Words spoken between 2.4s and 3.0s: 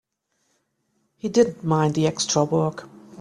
work.